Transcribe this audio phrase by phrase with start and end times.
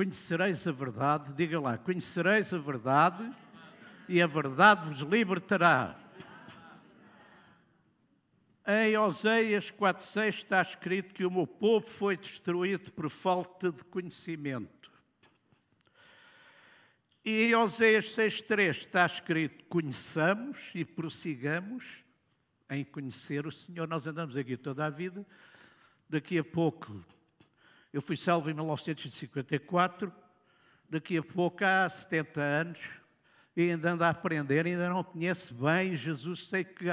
[0.00, 3.30] Conhecereis a verdade, diga lá, conhecereis a verdade
[4.08, 5.94] e a verdade vos libertará.
[8.66, 14.90] Em Oséias 4,6 está escrito que o meu povo foi destruído por falta de conhecimento.
[17.22, 22.06] E em Oséias 6,3 está escrito: conheçamos e prossigamos
[22.70, 23.86] em conhecer o Senhor.
[23.86, 25.26] Nós andamos aqui toda a vida,
[26.08, 27.04] daqui a pouco,
[27.92, 30.12] eu fui salvo em 1954,
[30.88, 32.78] daqui a pouco há 70 anos,
[33.56, 36.86] e ainda ando a aprender, ainda não conheço bem Jesus, sei que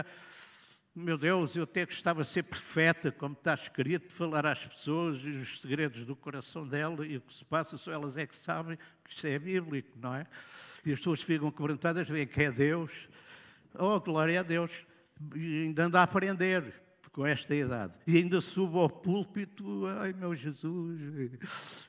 [0.98, 5.30] meu Deus, eu até gostava de ser perfeita, como está escrito, falar às pessoas e
[5.30, 8.80] os segredos do coração dela e o que se passa, só elas é que sabem
[9.04, 10.26] que isto é bíblico, não é?
[10.84, 12.92] E as pessoas ficam quebrantadas, veem que é Deus.
[13.76, 14.72] Oh, glória a Deus.
[15.36, 16.74] E ainda anda a aprender
[17.18, 17.98] com esta idade.
[18.06, 21.02] E ainda subo ao púlpito, ai meu Jesus,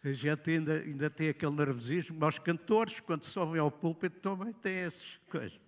[0.03, 2.27] a gente ainda, ainda tem aquele nervosismo.
[2.27, 5.61] Os cantores, quando sobem ao púlpito, também têm essas coisas.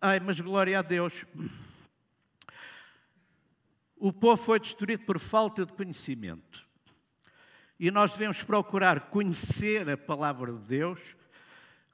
[0.00, 1.26] Ai, mas glória a Deus.
[3.98, 6.66] O povo foi destruído por falta de conhecimento.
[7.78, 11.14] E nós devemos procurar conhecer a palavra de Deus,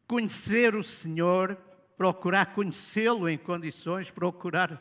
[0.07, 1.59] conhecer o Senhor,
[1.97, 4.81] procurar conhecê-lo em condições, procurar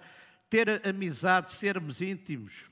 [0.50, 2.66] ter amizade, sermos íntimos,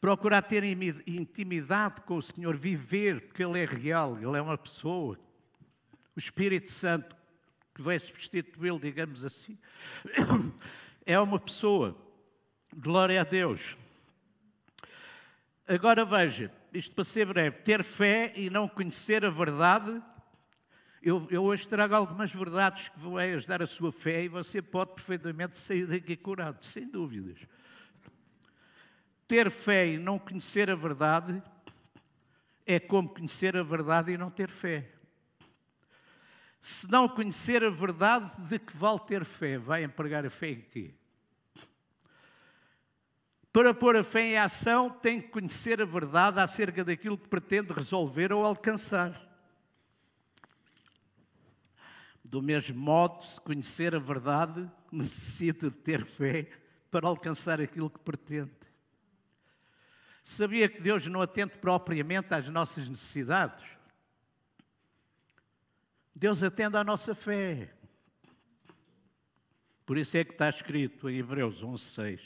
[0.00, 5.18] procurar ter intimidade com o Senhor, viver, porque Ele é real, Ele é uma pessoa.
[6.14, 7.14] O Espírito Santo,
[7.74, 9.58] que vai substituí-lo, digamos assim,
[11.04, 11.96] é uma pessoa.
[12.74, 13.76] Glória a Deus.
[15.68, 20.02] Agora veja, isto para ser breve, ter fé e não conhecer a verdade.
[21.06, 24.92] Eu, eu hoje trago algumas verdades que vão ajudar a sua fé e você pode
[24.94, 27.38] perfeitamente sair daqui curado, sem dúvidas.
[29.28, 31.40] Ter fé e não conhecer a verdade
[32.66, 34.90] é como conhecer a verdade e não ter fé.
[36.60, 39.58] Se não conhecer a verdade, de que vale ter fé?
[39.58, 40.92] Vai empregar a fé em quê?
[43.52, 47.72] Para pôr a fé em ação, tem que conhecer a verdade acerca daquilo que pretende
[47.72, 49.25] resolver ou alcançar.
[52.36, 56.46] Do mesmo modo, se conhecer a verdade, necessita de ter fé
[56.90, 58.52] para alcançar aquilo que pretende.
[60.22, 63.64] Sabia que Deus não atende propriamente às nossas necessidades?
[66.14, 67.72] Deus atende à nossa fé.
[69.86, 72.20] Por isso é que está escrito em Hebreus 11:6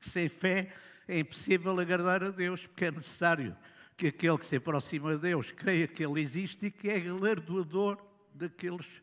[0.00, 0.72] sem fé
[1.06, 3.54] é impossível agradar a Deus, porque é necessário
[3.98, 7.98] que aquele que se aproxima de Deus creia que Ele existe e que é galardoador
[8.32, 9.02] daqueles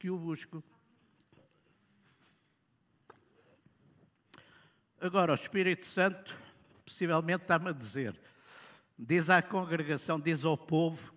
[0.00, 0.62] que o buscam.
[4.98, 6.34] Agora, o Espírito Santo
[6.84, 8.18] possivelmente está-me a dizer,
[8.98, 11.14] diz à congregação, diz ao povo,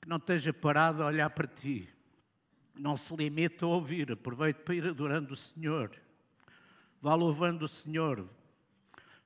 [0.00, 1.88] que não esteja parado a olhar para ti.
[2.74, 5.90] Não se limite a ouvir, aproveite para ir adorando o Senhor.
[7.00, 8.28] Vá louvando o Senhor,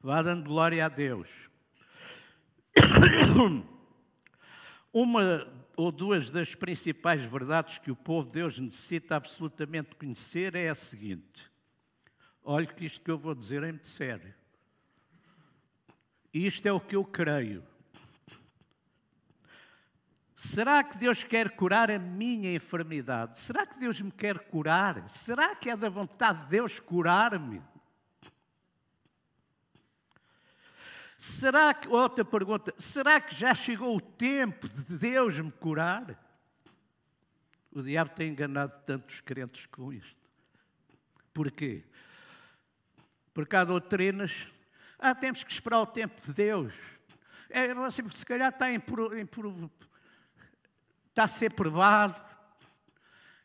[0.01, 1.29] Vá dando glória a Deus.
[4.93, 10.69] Uma ou duas das principais verdades que o povo de Deus necessita absolutamente conhecer é
[10.69, 11.50] a seguinte.
[12.42, 14.34] Olhe que isto que eu vou dizer é muito sério.
[16.32, 17.62] Isto é o que eu creio.
[20.37, 23.38] Será que Deus quer curar a minha enfermidade?
[23.38, 25.08] Será que Deus me quer curar?
[25.08, 27.62] Será que é da vontade de Deus curar-me?
[31.19, 36.22] Será que, outra pergunta, será que já chegou o tempo de Deus me curar?
[37.72, 40.16] O diabo tem enganado tantos crentes com isto.
[41.32, 41.84] Porquê?
[43.32, 44.47] Porque há doutrinas,
[44.99, 46.72] ah, temos que esperar o tempo de Deus.
[47.50, 49.71] É, você se calhar está, em, em,
[51.09, 52.21] está a ser provado.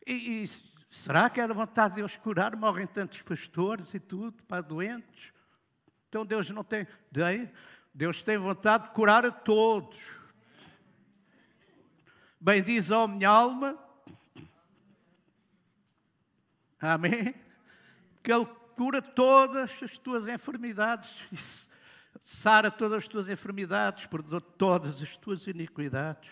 [0.06, 0.48] E, e
[0.90, 2.56] será que era vontade de Deus curar?
[2.56, 5.32] Morrem tantos pastores e tudo, para doentes.
[6.12, 6.86] Então Deus não tem.
[7.94, 9.98] Deus tem vontade de curar a todos.
[12.38, 13.78] Bem diz a minha alma.
[16.78, 17.34] Amém?
[18.22, 18.44] Que Ele
[18.76, 21.66] cura todas as tuas enfermidades.
[22.22, 26.28] Sara todas as tuas enfermidades, perdoa todas as tuas iniquidades.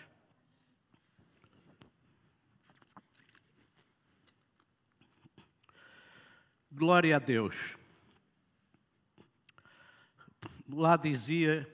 [6.71, 7.80] Glória a Deus
[10.73, 11.67] lá dizia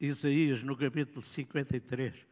[0.00, 2.26] Isaías no capítulo 53.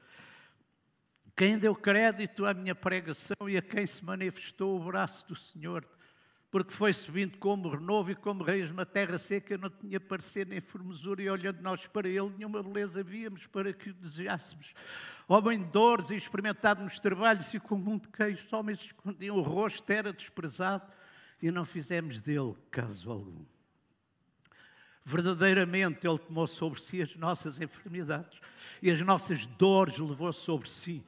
[1.36, 5.86] Quem deu crédito à minha pregação e a quem se manifestou o braço do Senhor
[6.50, 10.60] porque foi subindo como renovo e como reis na terra seca, não tinha parecer nem
[10.60, 14.74] formosura, e olhando nós para ele, nenhuma beleza víamos para que o desejássemos.
[15.28, 19.42] Homem de dores e experimentado nos trabalhos e com muito queijo, os homens escondiam o
[19.42, 20.90] rosto, era desprezado,
[21.42, 23.44] e não fizemos dele caso algum.
[25.04, 28.38] Verdadeiramente Ele tomou sobre si as nossas enfermidades
[28.82, 31.04] e as nossas dores levou sobre si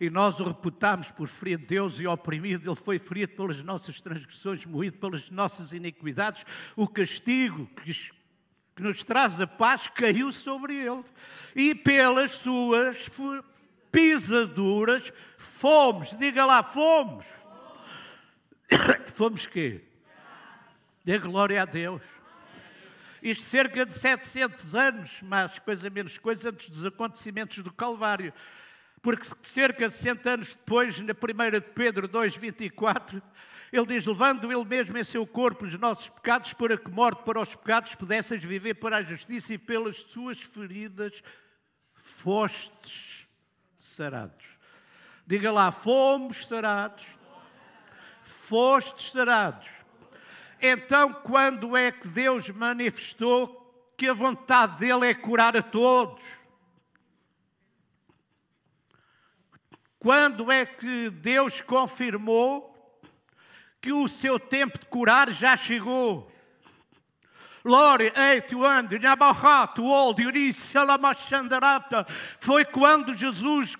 [0.00, 4.00] e nós o reputámos por ferido de Deus e oprimido, ele foi ferido pelas nossas
[4.00, 6.44] transgressões, moído pelas nossas iniquidades,
[6.76, 7.92] o castigo que,
[8.74, 11.04] que nos traz a paz caiu sobre ele,
[11.54, 13.08] e pelas suas
[13.90, 17.24] pisaduras fomos, diga lá, fomos.
[19.14, 19.82] Fomos quê?
[21.04, 22.02] Dê glória a Deus.
[23.22, 28.32] Isto cerca de 700 anos, mais coisa menos coisa, antes dos acontecimentos do Calvário
[29.04, 33.22] porque cerca de 60 anos depois, na primeira de Pedro 2,24,
[33.70, 37.38] ele diz: Levando ele mesmo em seu corpo os nossos pecados, para que, morto para
[37.38, 41.22] os pecados, pudesses viver para a justiça, e pelas suas feridas
[41.92, 43.26] fostes
[43.78, 44.46] sarados.
[45.26, 47.04] Diga lá, fomos sarados,
[48.24, 49.68] fostes sarados.
[50.60, 53.60] Então, quando é que Deus manifestou
[53.96, 56.24] que a vontade dele é curar a todos?
[59.98, 63.00] Quando é que Deus confirmou
[63.80, 66.30] que o seu tempo de curar já chegou?
[67.64, 68.98] Lore, eitu ande,
[72.38, 73.74] Foi quando Jesus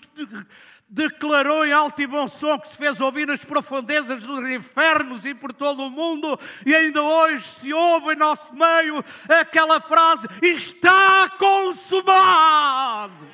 [0.87, 5.33] declarou em alto e bom som que se fez ouvir nas profundezas dos infernos e
[5.33, 11.29] por todo o mundo, e ainda hoje se ouve em nosso meio aquela frase: Está
[11.37, 13.27] consumado!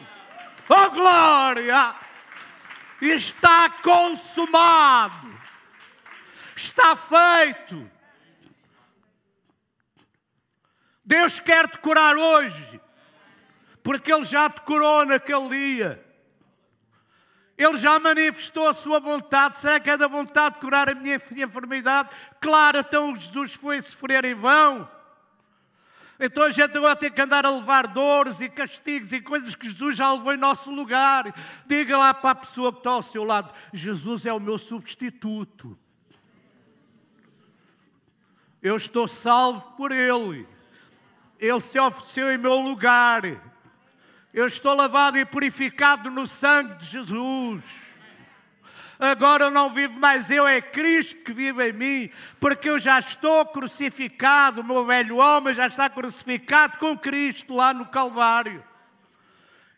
[0.70, 1.96] Oh glória!
[3.02, 5.34] está consumado,
[6.56, 7.90] está feito.
[11.04, 12.80] Deus quer te curar hoje,
[13.82, 16.11] porque Ele já te curou naquele dia.
[17.62, 19.58] Ele já manifestou a sua vontade.
[19.58, 22.10] Será que é da vontade de curar a minha enfermidade?
[22.40, 24.90] Claro, então Jesus foi sofrer em vão.
[26.20, 29.70] Então a gente agora tem que andar a levar dores e castigos e coisas que
[29.70, 31.34] Jesus já levou em nosso lugar.
[31.68, 35.78] Diga lá para a pessoa que está ao seu lado: Jesus é o meu substituto.
[38.62, 40.48] Eu estou salvo por Ele.
[41.40, 43.51] Ele se ofereceu em meu lugar.
[44.34, 47.64] Eu estou lavado e purificado no sangue de Jesus.
[48.98, 53.46] Agora não vivo mais eu, é Cristo que vive em mim, porque eu já estou
[53.48, 58.64] crucificado, o meu velho homem já está crucificado com Cristo lá no Calvário.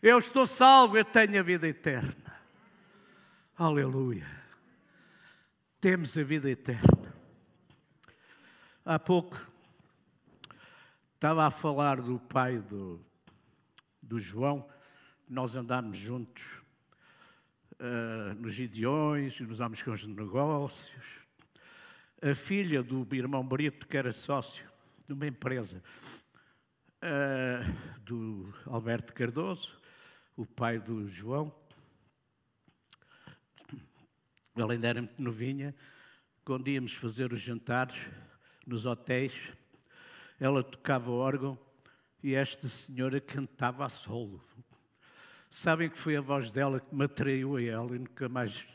[0.02, 2.14] Eu estou salvo, eu tenho a vida eterna.
[3.56, 4.26] Aleluia.
[5.80, 7.14] Temos a vida eterna.
[8.84, 9.40] Há pouco
[11.14, 13.00] estava a falar do pai do,
[14.04, 14.68] do João,
[15.28, 16.44] nós andámos juntos
[17.74, 21.04] uh, nos Gideões, nos com os Negócios.
[22.22, 24.64] A filha do irmão Brito, que era sócio
[25.06, 25.82] de uma empresa
[27.02, 29.80] uh, do Alberto Cardoso,
[30.36, 31.54] o pai do João.
[34.56, 35.74] Ela ainda era muito novinha.
[36.44, 37.96] Quando íamos fazer os jantares
[38.66, 39.52] nos hotéis,
[40.38, 41.58] ela tocava órgão
[42.24, 44.40] e esta senhora cantava a solo.
[45.50, 48.66] Sabem que foi a voz dela que me atraiu a ela e nunca mais.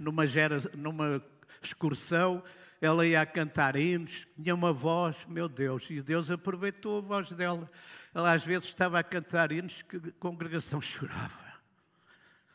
[0.00, 1.24] Numa, gera, numa
[1.62, 2.42] excursão,
[2.80, 7.30] ela ia a cantar hinos, tinha uma voz, meu Deus, e Deus aproveitou a voz
[7.30, 7.70] dela.
[8.12, 11.54] Ela às vezes estava a cantar hinos que a congregação chorava,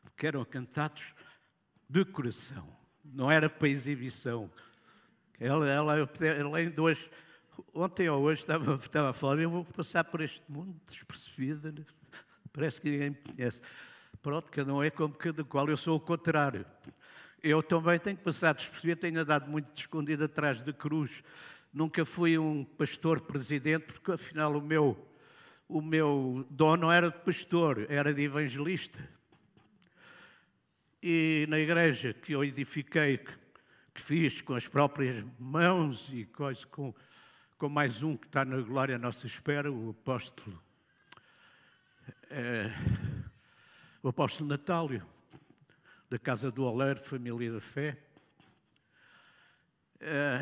[0.03, 1.05] porque eram cantados
[1.87, 2.67] de coração,
[3.01, 4.51] não era para exibição.
[5.39, 7.09] Ela, ela, ela em dois,
[7.73, 11.73] ontem ou hoje estava, estava a falar, eu vou passar por este mundo despercebida,
[12.51, 13.61] parece que ninguém me conhece.
[14.21, 16.65] Pronto, cada um é como cada qual, eu sou o contrário.
[17.41, 21.23] Eu também tenho que passar despercebido, tenho andado muito escondido atrás da cruz.
[21.73, 24.97] Nunca fui um pastor presidente, porque afinal o meu,
[25.67, 28.99] o meu dom não era de pastor, era de evangelista.
[31.01, 33.33] E na igreja que eu edifiquei, que,
[33.93, 36.95] que fiz com as próprias mãos e coisa, com,
[37.63, 40.61] com mais um que está na glória à nossa espera, o apóstolo
[42.29, 42.69] é,
[44.03, 45.07] o apóstolo Natálio,
[46.09, 47.97] da Casa do Oleiro, Família da Fé.
[50.01, 50.39] É,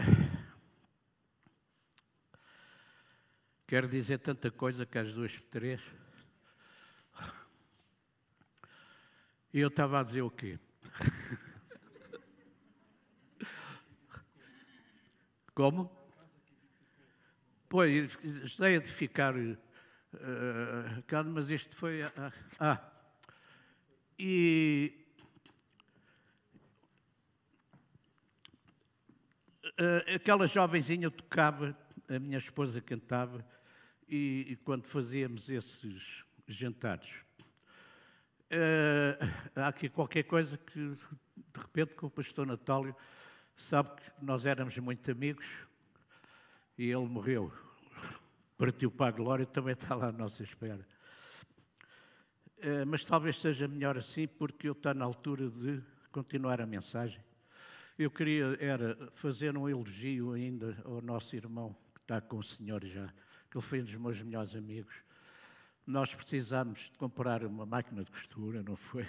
[3.68, 5.80] quero dizer tanta coisa que às duas, três.
[9.54, 10.58] E eu estava a dizer o quê?
[15.54, 16.01] Como?
[17.72, 19.64] Pois, está a edificar uh,
[21.34, 22.04] mas isto foi.
[22.04, 22.78] Uh, ah,
[24.20, 24.94] e.
[29.80, 31.74] Uh, aquela jovenzinha tocava,
[32.10, 33.42] a minha esposa cantava,
[34.06, 37.10] e, e quando fazíamos esses jantares.
[38.52, 39.16] Uh,
[39.56, 40.98] há aqui qualquer coisa que, de
[41.58, 42.94] repente, com o pastor Natália,
[43.56, 45.71] sabe que nós éramos muito amigos
[46.82, 47.52] e ele morreu.
[48.58, 50.86] Partiu para a glória, também está lá à nossa espera.
[52.58, 57.24] Uh, mas talvez seja melhor assim, porque eu estou na altura de continuar a mensagem.
[57.98, 62.84] Eu queria era fazer um elogio ainda ao nosso irmão que está com o Senhor
[62.86, 63.08] já,
[63.50, 65.04] que ele foi um dos meus melhores amigos
[65.86, 69.08] nós precisamos de comprar uma máquina de costura, não foi?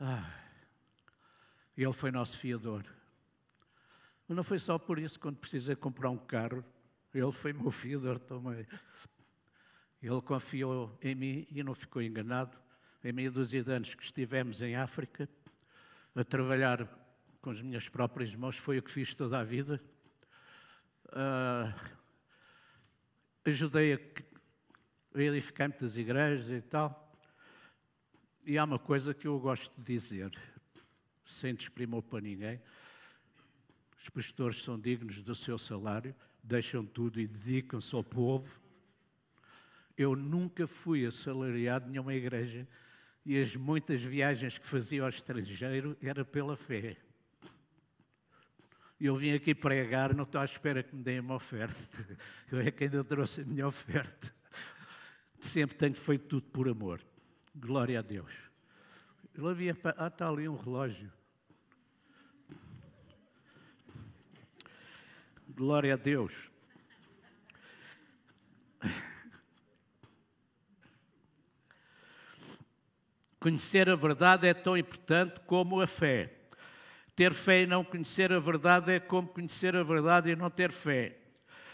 [0.00, 0.30] Ah,
[1.76, 2.84] ele foi nosso fiador.
[4.28, 6.62] Mas não foi só por isso, quando precisei comprar um carro,
[7.14, 8.66] ele foi meu fiador também.
[10.02, 12.56] Ele confiou em mim e não ficou enganado.
[13.02, 15.28] Em meia dúzia de anos que estivemos em África,
[16.14, 16.86] a trabalhar
[17.40, 19.80] com as minhas próprias mãos, foi o que fiz toda a vida.
[21.06, 21.72] Uh,
[23.46, 27.10] ajudei a edificante das igrejas e tal.
[28.44, 30.30] E há uma coisa que eu gosto de dizer,
[31.24, 32.60] sem desprimor para ninguém:
[33.98, 38.48] os pastores são dignos do seu salário, deixam tudo e dedicam-se ao povo.
[39.96, 42.66] Eu nunca fui assalariado em nenhuma igreja
[43.26, 46.96] e as muitas viagens que fazia ao estrangeiro era pela fé.
[49.00, 51.78] Eu vim aqui pregar, não estou à espera que me deem uma oferta.
[52.50, 54.34] Eu é que ainda trouxe a minha oferta.
[55.38, 57.00] Sempre tenho feito tudo por amor.
[57.54, 58.32] Glória a Deus.
[59.36, 59.76] Ele havia.
[59.96, 61.12] Ah, está ali um relógio.
[65.58, 66.32] Glória a Deus.
[73.40, 76.32] Conhecer a verdade é tão importante como a fé.
[77.16, 80.70] Ter fé e não conhecer a verdade é como conhecer a verdade e não ter
[80.70, 81.18] fé.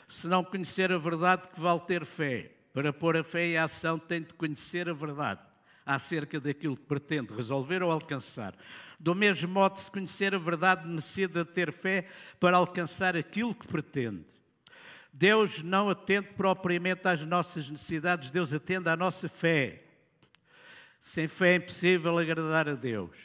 [0.08, 2.52] Se não conhecer a verdade, que vale ter fé?
[2.72, 5.42] Para pôr a fé em ação, tem de conhecer a verdade
[5.84, 8.54] acerca daquilo que pretende resolver ou alcançar.
[8.98, 12.08] Do mesmo modo, se conhecer a verdade, necessita ter fé
[12.40, 14.24] para alcançar aquilo que pretende.
[15.12, 19.84] Deus não atende propriamente às nossas necessidades, Deus atende à nossa fé.
[21.00, 23.16] Sem fé é impossível agradar a Deus.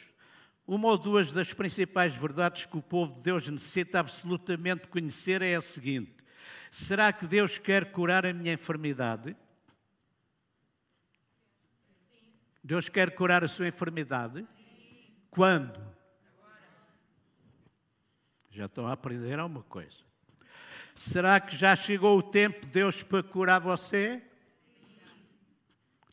[0.66, 5.56] Uma ou duas das principais verdades que o povo de Deus necessita absolutamente conhecer é
[5.56, 6.14] a seguinte:
[6.70, 9.34] Será que Deus quer curar a minha enfermidade?
[12.70, 14.46] Deus quer curar a sua enfermidade?
[15.28, 15.76] Quando?
[18.48, 19.96] Já estão a aprender alguma coisa.
[20.94, 24.22] Será que já chegou o tempo de Deus para curar você?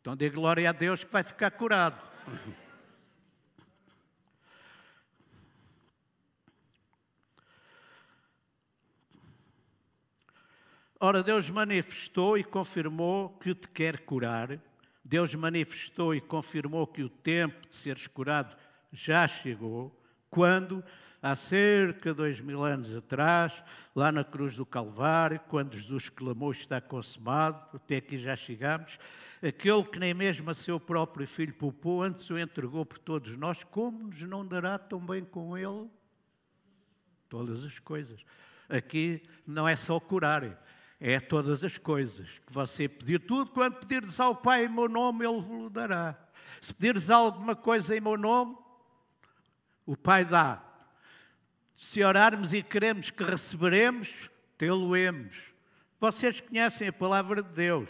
[0.02, 2.02] Então dê glória a Deus que vai ficar curado.
[11.00, 14.60] Ora, Deus manifestou e confirmou que te quer curar.
[15.08, 18.56] Deus manifestou e confirmou que o tempo de seres curado
[18.92, 19.98] já chegou.
[20.30, 20.84] Quando?
[21.22, 23.64] Há cerca de dois mil anos atrás,
[23.96, 29.00] lá na cruz do Calvário, quando Jesus clamou está consumado, até aqui já chegamos,
[29.42, 33.64] aquele que nem mesmo a seu próprio filho poupou, antes o entregou por todos nós,
[33.64, 35.90] como nos não dará tão bem com ele
[37.28, 38.24] todas as coisas?
[38.70, 40.62] Aqui não é só curar,
[41.00, 45.26] é todas as coisas que você pedir, tudo quando pedires ao Pai em meu nome,
[45.26, 46.18] Ele vos dará.
[46.60, 48.58] Se pedires alguma coisa em meu nome,
[49.86, 50.64] o Pai dá.
[51.76, 55.36] Se orarmos e queremos que receberemos, tê-lo-emos.
[56.00, 57.90] Vocês conhecem a palavra de Deus.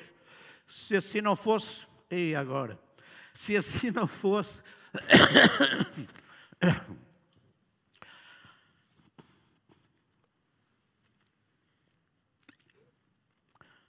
[0.67, 2.77] Se assim não fosse, e agora?
[3.33, 4.61] Se assim não fosse,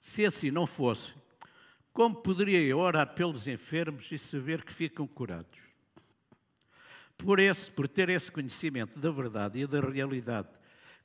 [0.08, 1.12] Se assim não fosse,
[1.92, 5.60] como poderia eu orar pelos enfermos e saber que ficam curados?
[7.18, 10.48] Por, esse, por ter esse conhecimento da verdade e da realidade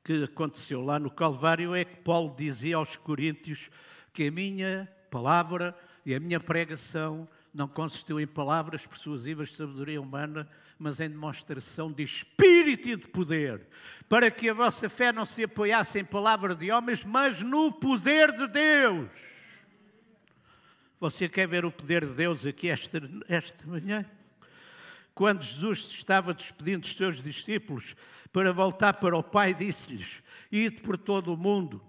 [0.05, 3.69] que aconteceu lá no Calvário, é que Paulo dizia aos Coríntios
[4.13, 10.01] que a minha palavra e a minha pregação não consistiu em palavras persuasivas de sabedoria
[10.01, 10.49] humana,
[10.83, 13.61] mas em demonstração de espírito e de poder,
[14.09, 18.31] para que a vossa fé não se apoiasse em palavra de homens, mas no poder
[18.31, 19.09] de Deus.
[20.99, 24.05] Você quer ver o poder de Deus aqui esta, esta manhã?
[25.15, 27.95] quando Jesus estava despedindo dos seus discípulos
[28.31, 30.21] para voltar para o Pai, disse-lhes:
[30.51, 31.81] Ide por todo o mundo,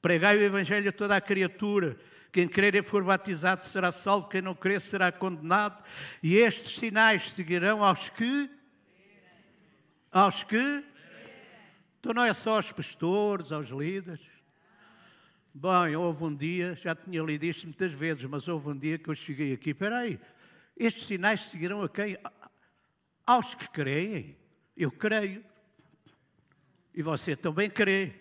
[0.00, 1.96] pregai o Evangelho a toda a criatura.
[2.32, 5.82] Quem crer e for batizado será salvo, quem não crer será condenado.
[6.22, 8.50] E estes sinais seguirão aos que?
[10.12, 10.84] Aos que?
[11.98, 14.20] Então não é só aos pastores, aos líderes.
[15.52, 19.10] Bem, houve um dia, já tinha lido isto muitas vezes, mas houve um dia que
[19.10, 20.20] eu cheguei aqui, espera aí,
[20.76, 22.16] estes sinais seguirão a quem?
[23.26, 24.36] Aos que creem.
[24.76, 25.44] Eu creio.
[26.94, 28.14] E você também crê.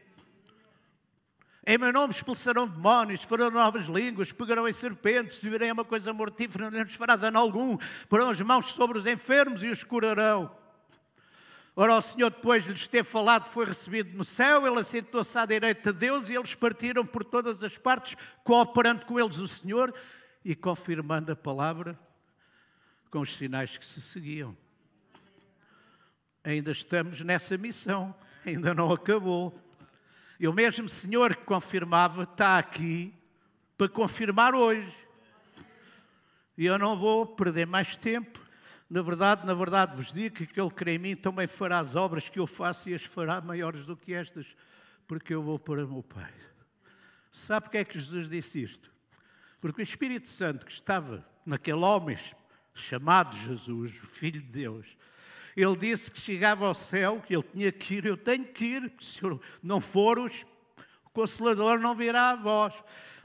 [1.65, 6.13] Em meu nome expulsarão demónios, farão novas línguas, pegarão em serpentes, se virem uma coisa
[6.13, 10.57] mortífera, não lhes fará dano algum, porão as mãos sobre os enfermos e os curarão.
[11.75, 15.45] Ora, o Senhor, depois de lhes ter falado, foi recebido no céu, ele assentou-se à
[15.45, 19.93] direita de Deus e eles partiram por todas as partes, cooperando com eles o Senhor
[20.43, 21.97] e confirmando a palavra
[23.09, 24.57] com os sinais que se seguiam.
[26.43, 29.57] Ainda estamos nessa missão, ainda não acabou.
[30.39, 33.13] E o mesmo Senhor que confirmava está aqui
[33.77, 34.96] para confirmar hoje.
[36.58, 38.39] E eu não vou perder mais tempo.
[38.89, 41.96] Na verdade, na verdade vos digo que aquele que crê em mim também fará as
[41.96, 44.55] obras que eu faço e as fará maiores do que estas,
[45.08, 46.34] porque eu vou para o meu Pai.
[47.31, 48.91] Sabe porque é que Jesus disse isto?
[49.62, 52.17] Porque o Espírito Santo que estava naquele homem
[52.74, 54.98] chamado Jesus, o Filho de Deus,
[55.61, 58.89] ele disse que chegava ao céu, que ele tinha que ir, eu tenho que ir,
[58.89, 60.29] porque se eu não for, o
[61.11, 62.73] Consolador não virá a vós.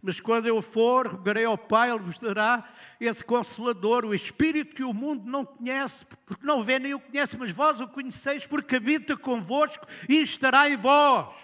[0.03, 2.69] Mas quando eu for, rogarei ao Pai, Ele vos dará
[3.01, 7.37] esse Consolador, o Espírito que o mundo não conhece, porque não vê nem o conhece,
[7.39, 11.35] mas vós o conheceis, porque habita convosco e estará em vós.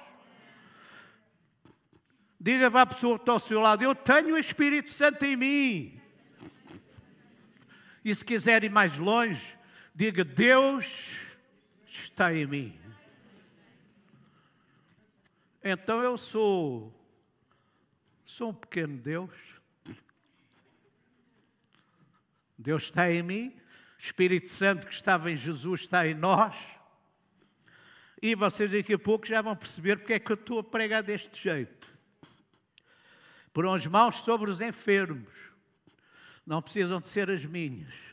[2.38, 5.36] Diga para a pessoa que está ao seu lado: Eu tenho o Espírito Santo em
[5.36, 6.00] mim.
[8.04, 9.58] E se quiser ir mais longe,
[10.00, 11.12] Diga: Deus
[11.86, 12.80] está em mim.
[15.62, 16.90] Então eu sou
[18.24, 19.30] sou um pequeno Deus.
[22.56, 23.60] Deus está em mim,
[23.98, 26.56] Espírito Santo que estava em Jesus está em nós.
[28.22, 31.02] E vocês daqui a pouco já vão perceber porque é que eu estou a pregar
[31.02, 31.86] deste jeito.
[33.52, 35.34] Por as mãos sobre os enfermos.
[36.46, 38.10] Não precisam de ser as minhas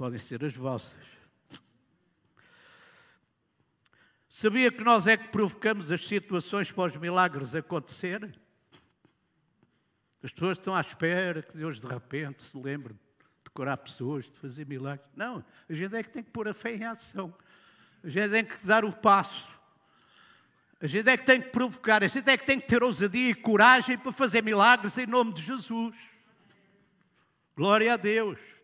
[0.00, 0.96] podem ser as vossas.
[4.30, 8.32] Sabia que nós é que provocamos as situações para os milagres acontecerem?
[10.22, 12.94] As pessoas estão à espera que Deus de repente se lembre
[13.44, 15.06] de curar pessoas, de fazer milagres.
[15.14, 17.34] Não, a gente é que tem que pôr a fé em ação.
[18.02, 19.50] A gente tem que dar o passo.
[20.80, 23.28] A gente é que tem que provocar, a gente é que tem que ter ousadia
[23.28, 25.94] e coragem para fazer milagres em nome de Jesus.
[27.54, 28.59] Glória a Deus.